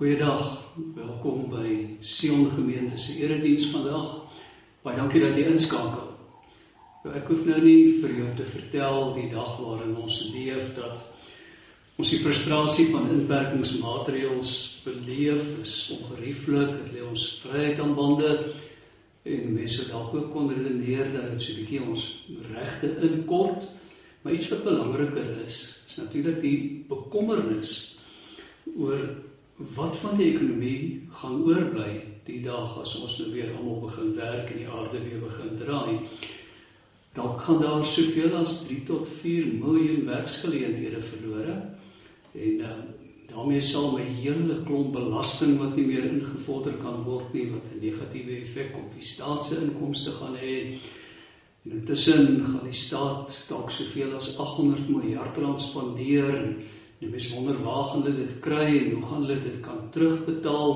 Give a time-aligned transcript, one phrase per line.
[0.00, 0.72] Goeiedag.
[0.94, 4.14] Welkom by Sion Gemeente se erediens vandag.
[4.80, 6.06] Baie dankie dat jy inskakel.
[7.02, 11.04] Nou, ek hoef nou nie vir jou te vertel die dag waarin ons leef dat
[12.00, 14.54] ons die frustrasie van inperkingsmaatreëls
[14.86, 16.78] beleef is ongerieflik.
[16.78, 18.34] Dit lê ons vryheid aan bande
[19.28, 22.10] en mense dalk ook kon redeneer dat dit so 'n bietjie ons
[22.48, 23.68] regte inkort.
[24.22, 28.00] Maar iets wat belangriker is, is natuurlik die bekommernis
[28.78, 29.28] oor
[29.76, 34.52] wat van die ekonomie gaan oorbly die dag as ons nou weer almal begin werk
[34.52, 35.98] en die aarde weer begin draai.
[37.16, 41.56] Dalk gaan daar soveel as 3 tot 4 miljoen werksgeleenthede verlore
[42.38, 42.78] en uh,
[43.30, 47.84] daarmee sal 'n hele klomp belasting wat nie meer ingevorder kan word nie wat 'n
[47.84, 50.78] negatiewe effek op die staat se inkomste gaan hê.
[51.64, 56.56] En intussen gaan die staat dalk soveel as 800 miljard rand spandeer en
[57.00, 60.74] Die mens wonder waar gaan hulle dit kry en hoe gaan hulle dit kan terugbetaal?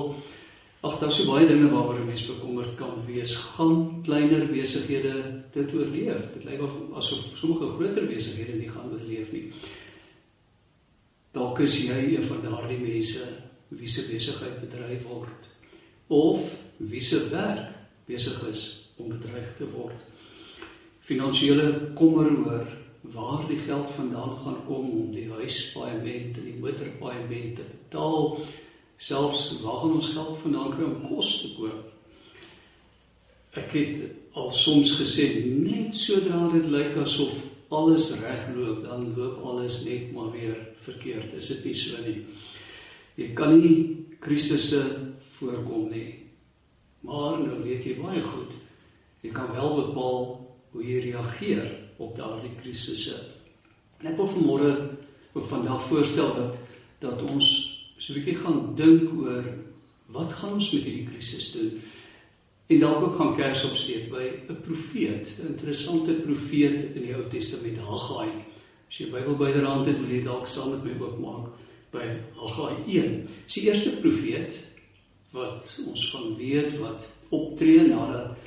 [0.85, 3.35] Ag, daar's so baie dinge waaroor 'n mens bekommerd kan wees.
[3.35, 6.33] Gaan kleiner besighede dit oorleef?
[6.33, 9.51] Dit lyk of asof sommige groter besighede nie gaan oorleef nie.
[11.31, 13.25] Dalk is jy een van daardie mense
[13.67, 15.49] wie se besigheid bedryf word
[16.07, 17.73] of wie se werk
[18.05, 19.97] besig is om bedreig te word.
[20.99, 22.67] Finansiële kommer oor
[23.15, 28.39] waar die geld vandaan gaan kom om die huispaaiement en die motorpaaiement te betaal.
[28.97, 31.91] Selfs waar gaan ons geld vandaan kry om kos te koop?
[33.55, 37.39] Ek het al soms gesê net sodra dit lyk asof
[37.75, 41.33] alles regloop, dan loop alles net maar weer verkeerd.
[41.39, 42.19] Is dit nie so nie?
[43.15, 43.77] Jy kan nie
[44.23, 44.83] krisisse
[45.37, 46.09] voorkom nie.
[47.05, 48.51] Maar nou weet jy baie goed.
[49.23, 50.29] Jy kan wel bepaal
[50.75, 53.15] hoe jy reageer op daardie krisisse.
[54.01, 54.73] En ek wil vanmôre
[55.35, 56.61] of vandag voorstel dat
[56.99, 57.47] dat ons
[57.97, 59.43] so 'n bietjie gaan dink oor
[60.05, 61.81] wat gaan ons met hierdie krisis doen?
[62.67, 67.27] En dalk ook gaan kers opsteek by 'n profeet, 'n interessante profeet in die Ou
[67.29, 68.29] Testament, Haggai.
[68.89, 71.47] As jy Bybel byderhand het, wil jy dalk saam met my oopmaak
[71.91, 72.05] by
[72.35, 73.27] Haggai 1.
[73.45, 74.63] Dis die eerste profeet
[75.31, 78.37] wat ons van weet wat optree nadat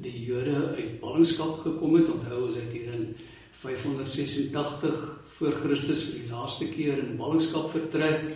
[0.00, 2.08] die Jode uit ballingskap gekom het.
[2.12, 3.16] Onthou hulle het hier in
[3.62, 5.04] 586
[5.36, 8.32] voor Christus vir die laaste keer in ballingskap vertrek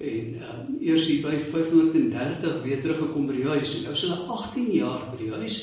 [0.00, 3.74] en um, eers hier by 530 weer teruggekom by die huis.
[3.76, 5.58] En nou is hulle 18 jaar by die huis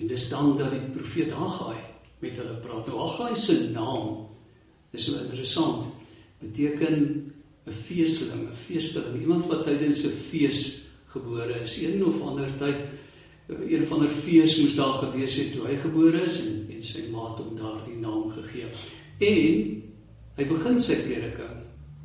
[0.00, 1.76] en dis dan dat die profeet Haggai
[2.22, 2.88] met hulle praat.
[2.88, 4.24] Nou Haggai se naam
[4.92, 5.92] is so interessant.
[6.40, 7.32] Beteken
[7.66, 11.78] 'n feesteling, 'n feesteling, iemand wat tydens 'n fees gebore is.
[11.78, 12.80] Een of ander tyd
[13.68, 17.04] een van 'n fees moes daar gewees het toe hy gebore is en en sy
[17.12, 18.66] ma het hom daardie naam gegee.
[19.22, 19.60] En
[20.38, 21.60] hy begin sy prediking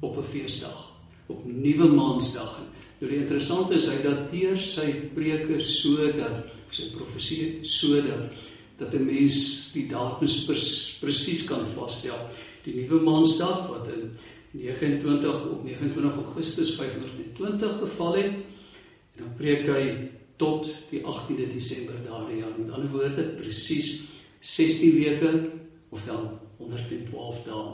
[0.06, 0.92] op 'n feesdag,
[1.28, 2.60] op nuwe maansdag.
[3.00, 8.32] Nou die interessante is hy dateer sy preke sodat sy profesie sodat
[8.78, 10.46] dat 'n mens die datums
[11.02, 12.30] presies kan vasstel.
[12.64, 14.12] Die nuwe maansdag wat in
[14.52, 18.34] 29 op 29 Augustus 520 geval het.
[19.16, 22.54] En dan preek hy tot die 18de Desember daardie jaar.
[22.57, 24.04] Met ander woorde presies
[24.39, 25.50] 16 weke
[25.89, 27.66] of dan 112 dae.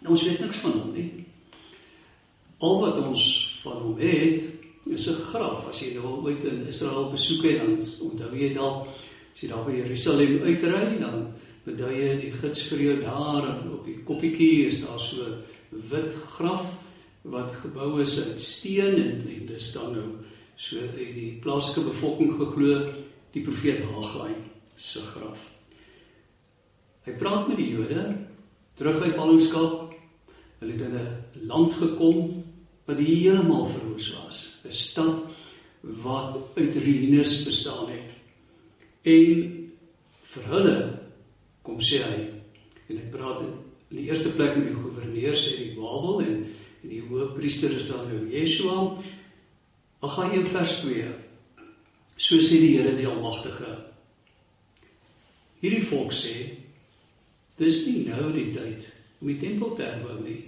[0.00, 1.08] Nou ons weet niks van hom nie.
[2.60, 3.24] Al wat ons
[3.62, 4.42] van hom het
[4.90, 5.68] is 'n graf.
[5.68, 7.78] As jy nou ooit in Israel besoek het, dan
[8.10, 8.86] onthou jy dalk
[9.34, 11.32] as jy daar by Jerusalem uitry, dan
[11.64, 15.36] bedui jy die gids vir jou daar en op die koppietjie is daar so
[15.70, 16.64] wit graf
[17.22, 20.08] wat gebou is uit steen en, en dis dan nou
[20.60, 22.80] So het die plaaslike bevolking geglo
[23.32, 24.34] die profeet Haggai
[24.76, 25.40] se graf.
[27.06, 28.02] Hy praat met die Jode
[28.76, 29.94] terug uit ballingskap.
[30.60, 32.44] Hulle het in 'n land gekom
[32.84, 35.22] wat heeltemal verwoes was, 'n stad
[35.80, 38.10] wat uit ruïnes bestaan het.
[39.02, 39.70] En
[40.22, 41.00] vir hulle
[41.62, 42.20] kom sê hy
[42.88, 46.46] en hy praat in die eerste plek met die goewerneur sê die Babel en
[46.82, 49.02] en die hoofpriester is dan nou Yeshua
[50.00, 51.08] Haggai 1 vers 2.
[52.16, 53.74] So sê die Here die Almagtige.
[55.60, 56.56] Hierdie volk sê
[57.60, 58.86] dis nie nou die tyd
[59.20, 60.38] om die tempel te herbou nie.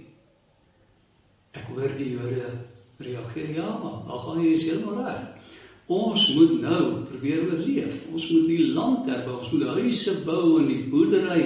[1.53, 2.49] Ek hoor die Jode
[2.97, 3.69] reageer ja,
[4.09, 5.53] Haggai is heeltemal reg.
[5.93, 8.07] Ons moet nou probeer oorleef.
[8.09, 9.37] Ons moet die land herbou.
[9.43, 11.43] Ons moet huise bou en die boerdery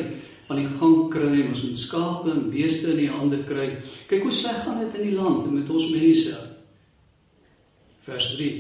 [0.48, 1.42] aan die gang kry.
[1.44, 3.74] Ons moet skape en beeste in die hande kry.
[4.07, 6.46] Kyk hoe sleg gaan dit in die land met ons mense
[8.07, 8.51] vers 3.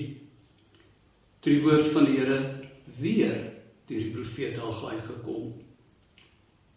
[1.45, 2.39] Drie woord van die Here
[2.99, 3.37] weer
[3.87, 5.53] deur die profeet Haggai gekom.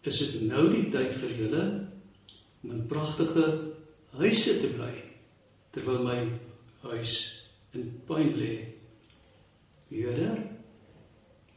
[0.07, 1.65] Is dit nou die tyd vir julle
[2.63, 3.47] om in pragtige
[4.17, 4.93] huise te bly
[5.75, 6.17] terwyl my
[6.83, 7.15] huis
[7.77, 8.55] in puin lê.
[9.91, 10.31] Here,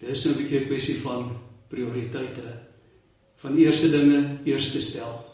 [0.00, 1.36] dis nou 'n bietjie 'n kwessie van
[1.68, 2.60] prioriteite.
[3.36, 5.24] Van eerste dinge eerste stel.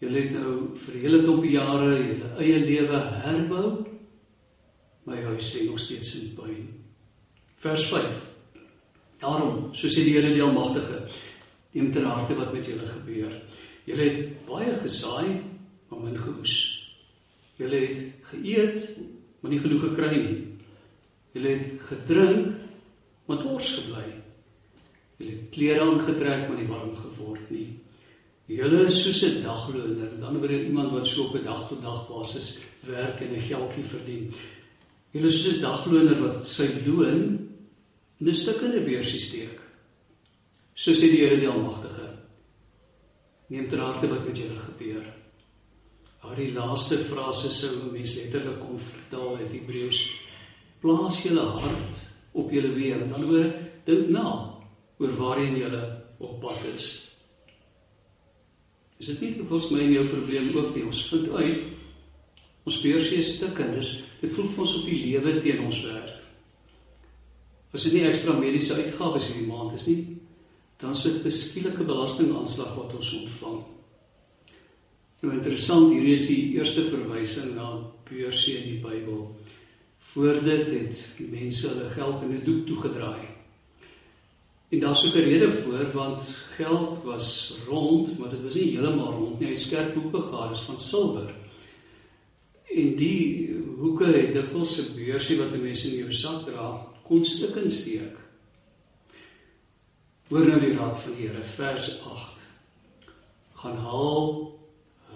[0.00, 3.93] Julle het nou vir hele klomp jare julle eie lewe herbou.
[5.04, 6.68] My huis lê nog steeds in puin.
[7.60, 8.22] Vers 5.
[9.20, 11.04] Daarom, so sê die Here die Almagtige,
[11.72, 13.32] neem ter harte wat met julle gebeur.
[13.84, 15.40] Julle het baie gesaai,
[15.90, 16.54] maar min geoes.
[17.60, 18.02] Julle het
[18.32, 18.88] geëet,
[19.40, 20.42] maar nie genoeg gekry nie.
[21.36, 22.60] Julle het gedrink,
[23.28, 24.06] maar dors gebly.
[25.18, 27.68] Julle het klere aangetrek, maar nie warm geword nie.
[28.48, 32.08] Julle is soos 'n dagloner, dan word iemand wat so op 'n dag tot dag
[32.08, 34.32] basis werk en 'n geldjie verdien.
[35.14, 37.22] Julle soos 'n dagloner wat sy loon
[38.20, 39.58] in 'n stuk in 'n beursie steek.
[40.74, 42.18] So sê die Here die Almagtige.
[43.48, 45.04] Neem ter harte wat met julle gebeur.
[46.18, 50.10] Haar die laaste frase sou 'n mens letterlik kon vertaal uit Hebreëus.
[50.80, 51.94] Plaas julle hart
[52.32, 54.58] op julle weë, met ander woorde, dink na
[54.98, 57.14] oor waarheen julle op pad is.
[58.98, 60.84] Is dit nie volgens my 'n jou probleem ook nie?
[60.84, 61.73] Ons vind uit
[62.64, 63.74] ons beursie is stukkend.
[63.76, 66.12] Dis dit voel vir ons op die lewe teen ons werk.
[67.74, 70.16] As dit nie ekstra mediese uitgawes hierdie maand is nie,
[70.80, 73.64] dan sit 'n skielike belastingaanslag wat ons ontvang.
[75.22, 79.36] Nou interessant, hier is die eerste verwysing na beursie in die Bybel.
[80.12, 83.26] Voor dit het mense hulle geld in 'n doek toegedraai.
[84.70, 86.20] En daar's ook 'n rede voor want
[86.56, 89.46] geld was rond, maar dit was nie heeltemal rond nie.
[89.46, 91.34] Hy het skerp hoeke gehad, is van silwer.
[92.70, 97.24] En die hoeke het dikwels 'n beursie wat 'n mens in jou sak dra, kon
[97.24, 98.16] stukken steek.
[100.28, 102.38] Hoor nou die raad van die Here, vers 8.
[103.54, 104.60] Gaan haal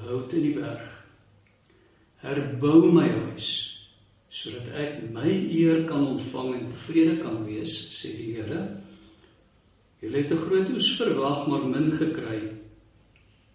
[0.04, 1.06] hout in die berg.
[2.16, 3.74] Herbou my huis
[4.28, 8.60] sodat ek my eer kan ontvang en tevrede kan wees, sê die Here.
[10.00, 12.52] Julle het 'n groot oes verwag, maar min gekry.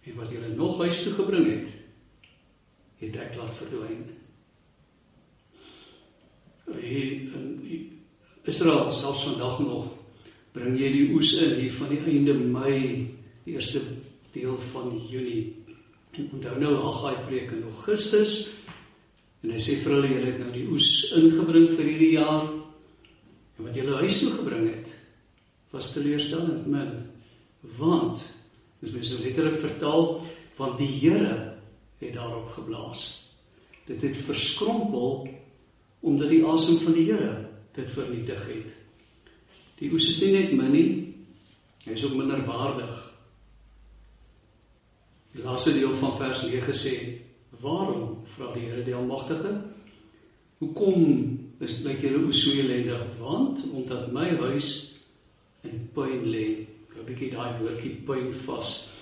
[0.04, 1.68] En wat julle nog huis toe gebring het,
[3.00, 4.04] het ek laat verdwyn.
[6.74, 7.02] Hy
[8.48, 9.92] Israel selfs vandag nog
[10.54, 12.80] bring jy die oes in hier van die einde Mei,
[13.44, 13.80] die eerste
[14.34, 15.54] deel van Junie.
[16.14, 18.36] En onthou nou Haggai preek in Augustus
[19.44, 23.66] en hy sê vir hulle julle het nou die oes ingebring vir hierdie jaar en
[23.66, 24.92] wat julle huis toe gebring het
[25.74, 26.94] was teleurstellend min
[27.76, 28.22] want
[28.80, 30.08] dis mens so letterlik vertaal
[30.56, 31.53] van die Here
[32.04, 33.32] het daarop geblaas.
[33.86, 35.28] Dit het verskrompel
[36.04, 38.72] omdat die asem van die Here dit vernietig het.
[39.80, 40.88] Die oes is nie net min nie,
[41.84, 42.98] hy is ook minder waardig.
[45.34, 46.94] Die laaste deel van vers 9 sê:
[47.60, 49.56] "Waarom vra die Here die Almagtige?
[50.58, 53.02] Hoekom is lyk julle oes so ellendig?
[53.18, 54.94] Want omdat my huis
[55.62, 58.93] in puin lê." 'n bietjie daai woordjie puin vas.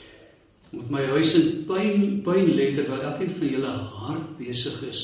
[0.73, 5.03] Omdat my huis in puin puin lê terwyl elkeen van julle hard besig is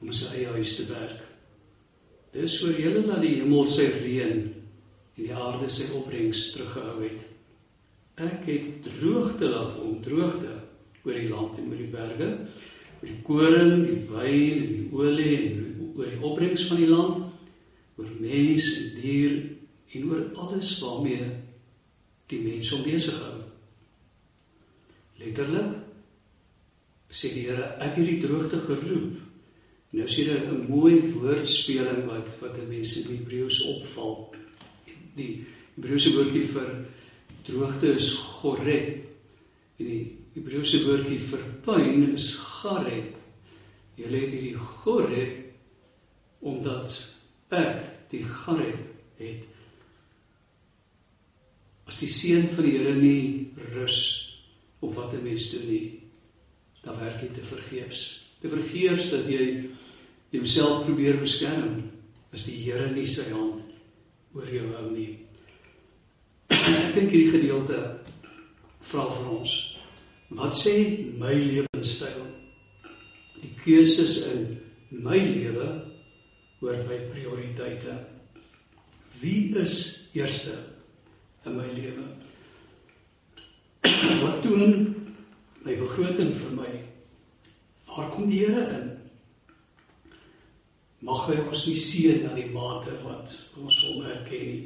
[0.00, 1.22] om sy eie huis te werk.
[2.32, 4.48] Dis oor julle dat die hemel sy reën en
[5.16, 7.24] die aarde sy opbrengs teruggehou het.
[8.20, 10.52] Ek het droogte laat kom, droogte
[11.04, 12.28] oor die land en oor die berge,
[13.00, 17.22] oor die koring, die wyn en die olie en oor die opbrengs van die land,
[17.96, 19.38] oor mens en dier
[19.96, 21.30] en oor alles waarmee
[22.30, 23.29] die mens hom besig hou.
[25.20, 25.76] Letterlik
[27.10, 29.18] sê die Here, ek het die droogte geroep.
[29.90, 34.34] Nou sien jy 'n mooi woordspeling wat wat 'n mens in Hebreëus opval.
[35.16, 36.86] Die Hebreëse woordjie vir
[37.42, 39.04] droogte is goreb.
[39.78, 43.14] En die Hebreëse woordjie vir pyn is gareb.
[43.96, 45.36] Jy lê hierdie goreb
[46.40, 47.14] omdat
[47.50, 48.78] ek die gareb
[49.18, 49.44] het.
[51.86, 54.19] As die seun van die Here nie rus
[54.80, 56.00] op wat 'n mens doen nie,
[56.82, 58.30] dan werk dit te vergeefs.
[58.40, 59.68] Te vergeefs dat jy
[60.30, 61.90] jouself probeer beskerm
[62.32, 63.62] as die Here nie sy hand
[64.34, 65.18] oor jou hou nie.
[66.50, 67.80] Ek dink hierdie gedeelte
[68.90, 69.56] vra vir ons
[70.38, 70.74] wat sê
[71.18, 72.22] my lewenstyl
[73.40, 74.44] die keuses in
[74.90, 75.66] my lewe
[76.60, 77.96] oor my prioriteite.
[79.20, 80.54] Wie is eerste
[81.46, 82.04] in my lewe
[84.22, 84.74] wat doen
[85.64, 86.72] my begroting vir my
[87.90, 88.88] waar kom die Here in
[91.00, 94.64] mag hy ons nie seën na die mate wat ons hom erken nie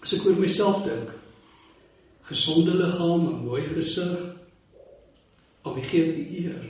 [0.00, 1.16] as ek oor myself dink
[2.30, 4.18] gesonde liggaam, 'n mooi gesig.
[5.62, 6.62] Al wie gee die eer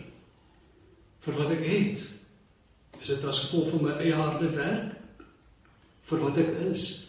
[1.20, 1.98] vir wat ek het?
[3.00, 4.96] Is dit as gevolg van my eie harde werk
[6.02, 7.08] vir wat ek is?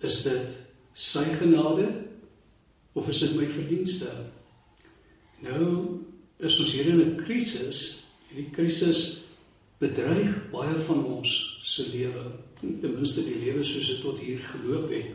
[0.00, 0.54] Is dit
[0.92, 2.03] sy genade
[2.94, 4.10] of is dit my verdienste?
[5.42, 6.00] Nou
[6.38, 8.04] is ons hier in 'n krisis.
[8.28, 9.24] Hierdie krisis
[9.78, 12.24] bedreig baie van ons se lewe.
[12.60, 15.14] Ten minste die lewe soos dit tot hier geloop het.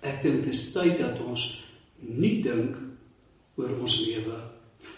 [0.00, 1.64] Ek dink dit is tyd dat ons
[1.98, 2.76] nie dink
[3.56, 4.38] oor ons lewe.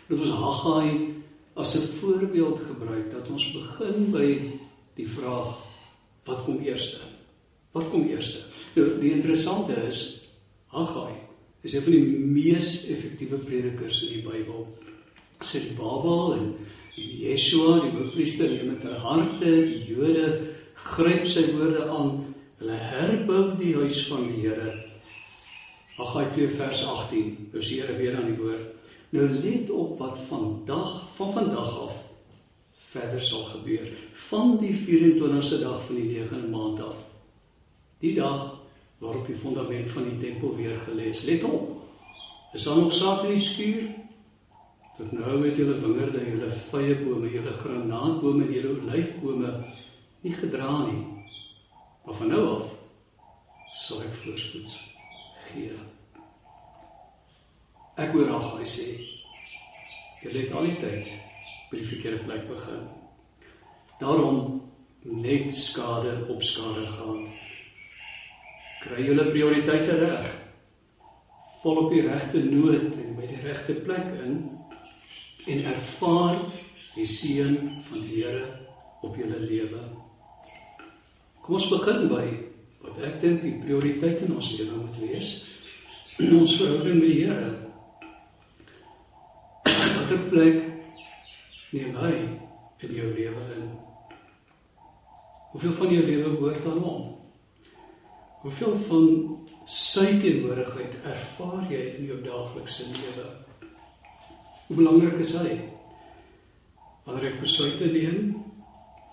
[0.09, 1.15] Dat ons Haggai
[1.55, 4.59] as 'n voorbeeld gebruik dat ons begin by
[4.95, 5.63] die vraag
[6.25, 7.07] wat kom eerste?
[7.73, 8.39] Wat kom eerste?
[8.75, 10.29] Nou die interessante is
[10.67, 11.26] Haggai
[11.67, 14.65] is een van die mees effektiewe predikers in die Bybel.
[15.45, 16.47] Sy die Babel en
[16.97, 20.31] en Yeshua, die hoofpriester, neem met hulle harte, die Jode
[20.87, 22.13] gryp sy woorde aan.
[22.61, 24.73] Hulle herbou die huis van die Here.
[25.99, 27.35] Haggai 2 vers 18.
[27.53, 28.73] Dis die Here weer aan die woord.
[29.13, 32.03] Nou let op wat vandag van vandag af
[32.97, 33.91] verder sal gebeur
[34.27, 36.97] van die 24ste dag van die 9de maand af.
[38.01, 38.56] Die dag
[38.99, 41.25] waarop die fondament van die tempel weer gelê is.
[41.25, 41.75] Let op.
[42.53, 43.89] Is daar nog saak in die skuur?
[44.97, 49.51] Tot nou het julle wingerde, julle vye bome, julle granaatbome julle olyfbome
[50.25, 51.03] nie gedra nie.
[52.05, 52.73] Maar van nou af
[53.77, 54.79] sal ek voorspoed
[55.51, 55.77] gee.
[58.01, 58.87] Ek hoor al hy sê
[60.23, 61.11] jy het al die tyd
[61.71, 62.87] by die verkeerde plek begin.
[64.01, 64.63] Daarom
[65.05, 67.27] net skade op skade gaan.
[68.87, 70.29] Kry julle prioriteite reg.
[71.63, 74.39] Vol op die regte noot en by die regte plek in
[75.47, 76.39] en ervaar
[76.95, 77.57] die seën
[77.89, 78.47] van die Here
[79.07, 79.83] op julle lewe.
[81.43, 82.25] Kom ons begin by
[82.87, 85.37] wat ek dink die prioriteit in ons lewe moet wees.
[86.23, 87.55] Ons verhouding met die Here
[90.07, 90.59] watter plek
[91.75, 92.13] neem hy
[92.87, 93.71] in jou lewe in?
[95.51, 97.07] Hoeveel van jou lewe behoort aan hom?
[98.47, 99.07] Hoeveel van
[99.67, 103.25] sy teenwoordigheid ervaar jy in jou daaglikse lewe?
[104.69, 105.55] Hoe belangrik is hy?
[107.03, 108.37] Wanneer ek besluite neem,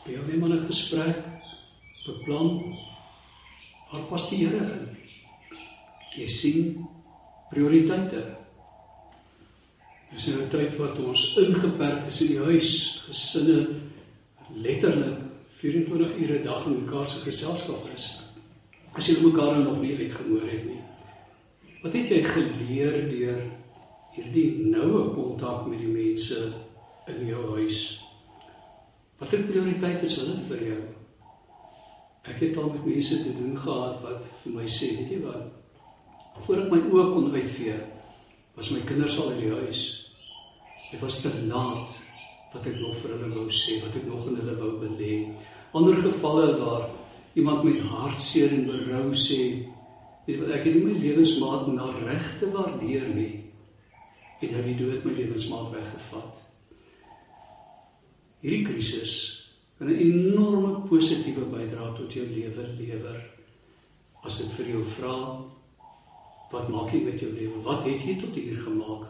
[0.05, 1.23] deelneem aan 'n gesprek,
[2.05, 2.59] beplan,
[3.89, 4.83] waar pas die Here in?
[6.13, 6.85] Jy sien
[7.49, 8.21] prioriteite.
[10.11, 13.81] Dis 'n tyd wat ons ingeperk is in die huis, gesinne
[14.53, 15.17] letterlik
[15.57, 18.32] 24 ure 'n dag in mekaar se geselskap is.
[18.93, 20.81] As jy mekaar nog nie uitgemoor het nie.
[21.81, 23.39] Wat het jy geleer deur
[24.13, 26.45] hierdie noue kontak met die mense
[27.09, 27.79] in jou huis?
[29.17, 30.83] Watter prioriteite is hulle vir jou?
[32.29, 35.49] Ek het al met mense te doen gehad wat vir my sê, weet jy wat?
[36.45, 37.75] Voordat my oë kon uitvee,
[38.55, 39.83] was my kinders al in die huis.
[40.91, 41.97] Dit was te laat
[42.53, 45.15] wat ek nog vir hulle wou sê, wat ek nog in hulle wou belê.
[45.73, 46.85] Ander gevalle waar
[47.33, 49.65] iemand met hartseer en berou sê,
[50.25, 53.31] weet wat ek het my lewensmaat na regte waardeer nie
[54.43, 56.39] en nou die dood my lewensmaat weggevat.
[58.43, 59.13] Hierdie krisis
[59.77, 63.19] kan 'n enorme positiewe bydrae tot jou lewe lewer
[64.23, 65.17] as dit vir jou vra
[66.51, 67.63] wat maak jy met jou lewe?
[67.63, 69.07] Wat het jy tot hier gemaak?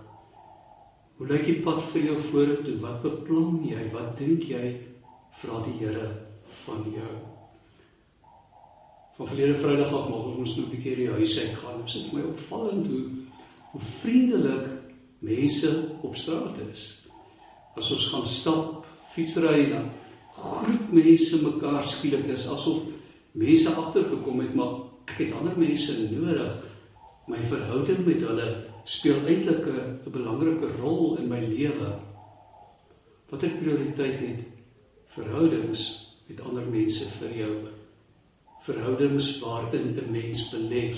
[1.18, 2.80] Hoe lyk die pad vir jou vorentoe?
[2.80, 3.92] Wat beplan jy?
[3.92, 4.80] Wat dink jy
[5.42, 6.08] vra die Here
[6.65, 7.33] van jou?
[9.13, 11.82] Van verlede Vrydag af mag ons nou 'n bietjie die huis uit gaan.
[11.86, 13.03] Dit is vir my opvallend hoe
[13.72, 14.65] hoe vriendelik
[15.20, 17.01] mense op straat is.
[17.75, 19.89] As ons gaan stap, fietsry dan
[20.38, 22.25] groet mense mekaar skielik.
[22.25, 22.82] Is asof
[23.32, 24.74] mense agtergekom het, maar
[25.05, 26.63] ek het ander mense nodig.
[27.27, 32.00] My verhouding met hulle speel eintlik 'n belangrike rol in my lewe.
[33.29, 34.41] Watter prioriteit het
[35.08, 37.83] verhoudings met ander mense vir jou?
[38.63, 40.96] Verhoudings waarin 'n mens belê.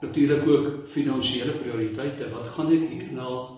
[0.00, 2.30] Natuurlik ook finansiële prioriteite.
[2.30, 3.48] Wat gaan ek hierna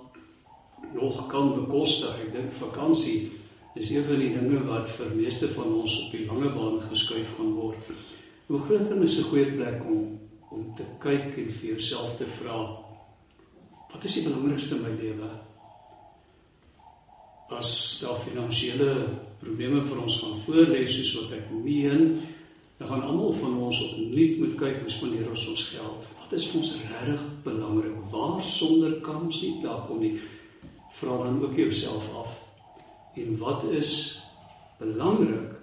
[0.95, 2.19] nog kan bekostig?
[2.21, 3.31] Ek dink vakansie
[3.75, 7.27] is een van die dinge wat vir meeste van ons op die lange baan geskuif
[7.37, 7.83] gaan word.
[8.47, 10.19] Hoe groot is 'n goeie plek om
[10.51, 12.89] om te kyk en vir jouself te vra
[13.89, 15.29] Wat is die belangrikste in my lewe?
[17.57, 17.71] As
[18.03, 18.91] daar finansiële
[19.41, 22.19] probleme vir ons gaan voorlê soos wat ek meen,
[22.79, 26.09] dan gaan almal van ons opnuut moet kyk hoe spandeer ons ons geld.
[26.21, 27.97] Wat is vir ons regtig belangrik?
[28.13, 30.15] Waar sonder kan ons nie klaar kom nie.
[31.01, 32.37] Vra dan ook jouself af.
[33.19, 33.93] En wat is
[34.79, 35.57] belangrik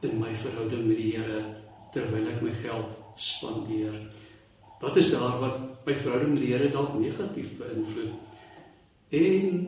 [0.00, 1.44] in my verhouding met die Here
[1.92, 4.00] terwyl ek my geld spandeer?
[4.80, 8.16] Wat is daar wat my verhouding met die Here dalk negatief beïnvloed?
[9.12, 9.66] En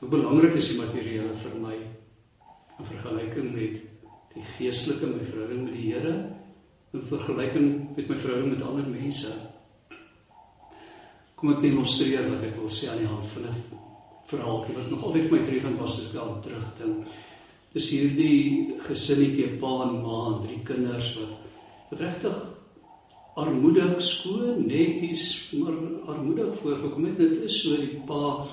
[0.00, 1.78] hoe belangrik is die materiële vir my?
[2.80, 3.89] in vergelyking met
[4.34, 6.14] die geestelike my verhouding met die Here
[6.94, 9.32] in vergelyking met my verhouding met ander mense.
[11.38, 13.80] Kom ek demonstreer wat ek wil sê aan die hand van 'n
[14.30, 17.06] verhaaltjie wat nog altyd vir my treffend was as ek daaraan terugdink.
[17.72, 21.36] Dis hierdie gesinnetjie, pa en ma en drie kinders wat
[21.90, 22.36] wat regtig
[23.34, 25.74] armoedig skoon, netjies, maar
[26.06, 27.18] armoedig voorgekom het.
[27.18, 28.46] Dit is so die pa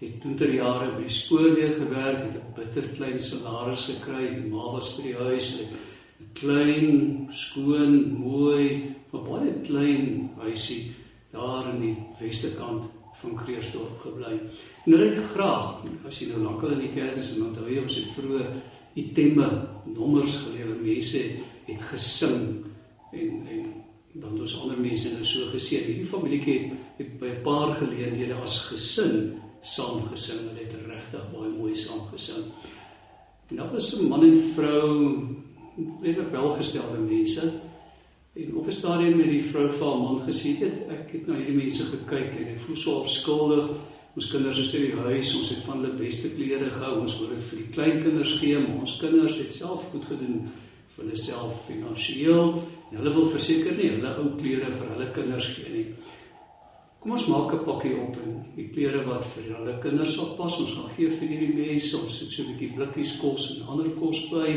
[0.00, 4.34] het toe ter jare by die spoorweë gewerk, het 'n bitter klein salaris gekry.
[4.34, 10.92] Die ma was by die huis, het 'n klein, skoon, mooi, maar baie klein huisie
[11.32, 12.84] daar in die weste kant
[13.20, 14.40] van Kreersdorp gebly.
[14.84, 17.82] En hulle het graag, as jy nou lankal in die kerk is en onthou jy
[17.82, 18.52] ons het vroeër
[18.94, 19.48] itemme,
[19.94, 21.22] nommers gelewer, mense
[21.66, 22.64] het gesing
[23.12, 23.72] en en
[24.20, 25.84] dan ons ander mense nou so geseën.
[25.84, 29.34] Hierdie familietjie het, het by 'n paar geleenthede as gesin
[29.66, 30.48] saam gesing.
[30.48, 32.50] Hulle het regtig baie mooi saam gesing.
[33.50, 35.18] En daar was 'n man en vrou,
[36.02, 37.52] redelik welgestelde mense.
[38.32, 41.34] En op 'n stadium met die vrou vir haar man gesê het ek het na
[41.34, 43.70] hierdie mense gekyk en ek voel so afskuldig.
[44.16, 47.28] Ons kinders is in die huis, ons het van hulle beste klere gehou, ons wil
[47.28, 50.48] dit vir die kleinkinders gee, maar ons kinders het self goed gedoen
[50.94, 52.62] vir hulle self finansiëel.
[52.90, 55.86] En hulle wil verseker nie hulle ou klere vir hulle kinders gee nie.
[57.06, 60.58] Kom ons maak 'n pakkie op en die klere wat vir hulle kinders sal pas,
[60.58, 61.96] ons gaan gee vir hierdie mense.
[61.96, 64.48] Ons het so 'n bietjie blikkies kos en ander kos by.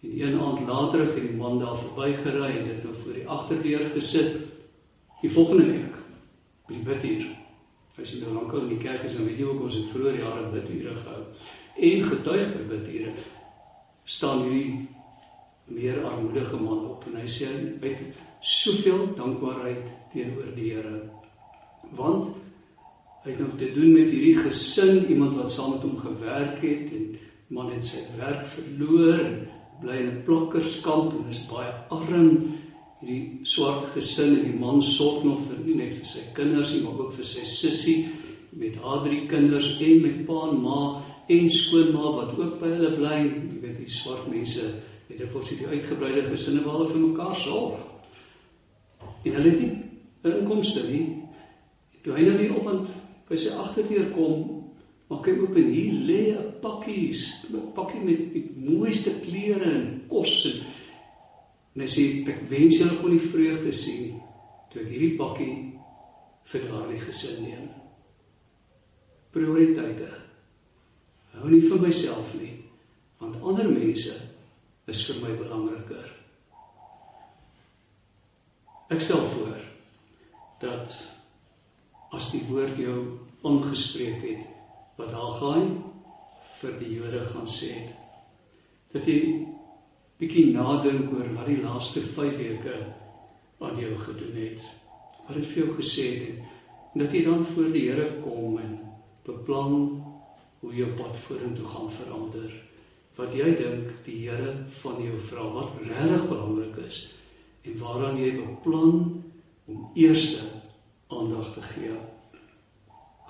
[0.00, 3.90] En een aand later het die man daar verbygery en dit nou voor die agterdeur
[3.92, 4.40] gesit.
[5.20, 5.94] Die volgende week
[6.66, 7.26] by die bidhuur.
[8.00, 10.18] As jy nou lankal in die kerk is, dan weet jy ook ons het vroeër
[10.18, 11.22] jare bidhuure gehou.
[11.76, 13.12] En getuig by bidhuure
[14.04, 14.88] staan hierdie
[15.66, 17.44] meer armoedige man op en hy sê
[17.82, 18.00] hy het
[18.40, 21.15] soveel dankbaarheid teenoor die Here
[21.94, 22.34] want
[23.24, 26.92] hy het nou te doen met hierdie gesin, iemand wat saam met hom gewerk het
[26.94, 27.06] en
[27.50, 29.40] man het sy werk verloor en
[29.82, 32.54] bly in 'n plokkerskamp en is baie arm.
[33.00, 36.82] Hierdie swart gesin en die man sorg nog vir nie net vir sy kinders nie,
[36.82, 38.08] maar ook vir sy sussie
[38.50, 42.96] met haar drie kinders en met pa en ma en skoonma wat ook by hulle
[42.96, 43.18] bly.
[43.22, 44.62] Jy weet, die swart mense
[45.08, 47.78] het dit volgens die uitgebreide gesinne waar hulle vir mekaar sorg.
[49.24, 49.86] En hulle het nie
[50.26, 51.25] inkomste nie
[52.06, 52.90] Toe hy nou die oggend
[53.26, 54.44] by sy agterdeur kom,
[55.10, 57.10] maak hy oop en hier lê 'n pakkie,
[57.50, 60.62] 'n pakkie met die mooiste klere en kos en
[61.74, 64.20] en hy sê ek wens julle kon die vreugde sien
[64.70, 65.56] toe ek hierdie pakkie
[66.44, 67.66] vir daardie gesin neem.
[69.32, 70.08] Prioriteite.
[71.34, 72.54] Hou nie vir myself nie,
[73.18, 74.14] want ander mense
[74.86, 76.06] is vir my belangriker.
[78.88, 79.58] Ek stel voor
[80.60, 81.15] dat
[82.16, 82.96] as die woord jou
[83.46, 84.46] ongespreek het
[84.96, 85.66] wat Haggai
[86.60, 87.92] vir die Jode gaan sê het
[88.94, 89.20] dat jy
[90.16, 92.76] bietjie nadink oor wat die laaste 5 weke
[93.60, 94.62] aan jou gedoen het.
[95.26, 98.78] Wat dit vir jou gesê het en dat jy dan voor die Here kom en
[99.26, 99.74] beplan
[100.62, 102.54] hoe jou pad vorentoe gaan verander.
[103.16, 107.02] Wat jy dink die Here van jou vra wat regtig belangrik is
[107.66, 109.00] en waaraan jy beplan
[109.66, 110.55] om eerste
[111.12, 111.94] aandag te gee.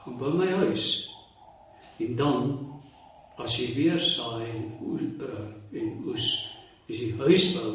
[0.03, 0.87] Gaan by my huis.
[1.99, 2.43] En dan
[3.37, 6.29] as jy weer saai en oes, uh, en oes,
[6.89, 7.73] as jy huis bou,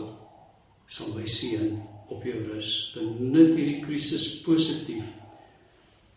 [0.92, 1.76] sal my seën
[2.12, 2.72] op jou rus.
[2.96, 5.06] Benut hierdie krisis positief.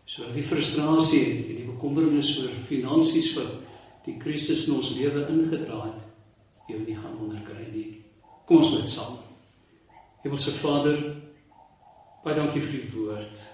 [0.05, 3.61] So die frustrasie en die bekommernis oor finansies wat
[4.05, 6.01] die krisis in ons lewe ingedra het,
[6.69, 7.87] jou nie gaan onderkry nie.
[8.45, 9.17] Kom ons bid saam.
[10.25, 10.99] Hemelse Vader,
[12.25, 13.45] baie dankie vir die woord.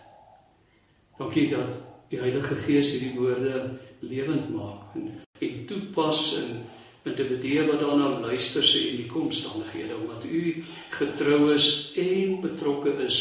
[1.21, 1.75] Dankie dat
[2.09, 6.63] die Heilige Gees hierdie woorde lewend maak en en toepas in
[7.09, 13.19] individue wat daarna luister se en die komstandighede omdat u getrou is en betrokke is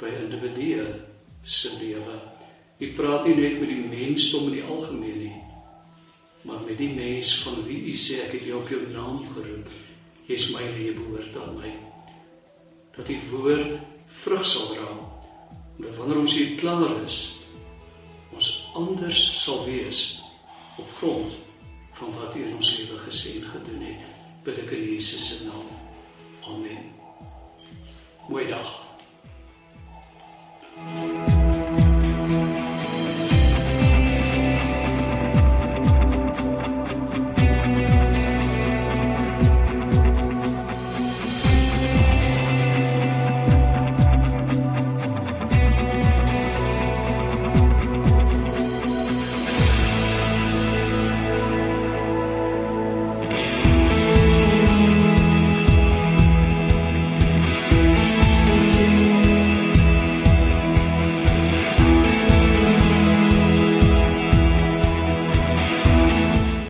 [0.00, 0.86] by individue
[1.42, 2.16] se lewe.
[2.78, 5.38] U praat nie net met die mensdom in die algemeen nie,
[6.48, 9.68] maar met die mens van wie u sê ek het jou op jou naam geroep.
[10.28, 11.72] Jy's my lewe behoort aan my.
[12.96, 13.80] Dat die woord
[14.22, 14.97] vrug sal dra
[15.78, 17.18] dat wanneer ons hier klaar is,
[18.34, 20.20] ons anders sal wees
[20.78, 21.38] op grond
[21.98, 24.04] van wat U in ons lewe gesê en gedoen het.
[24.46, 25.66] Bid ek in Jesus se naam.
[26.48, 26.94] Amen.
[28.28, 28.87] Thank you